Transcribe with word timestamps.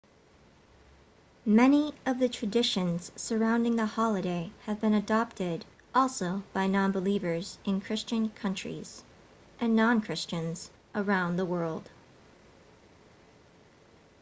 many 1.45 1.93
of 2.07 2.17
the 2.17 2.27
traditions 2.27 3.11
surrounding 3.15 3.75
the 3.75 3.85
holiday 3.85 4.51
have 4.65 4.81
been 4.81 4.95
adopted 4.95 5.63
also 5.93 6.41
by 6.53 6.65
non-believers 6.65 7.59
in 7.65 7.79
christian 7.79 8.29
countries 8.31 9.03
and 9.59 9.75
non-christians 9.75 10.71
around 10.95 11.35
the 11.35 11.45
world 11.45 11.91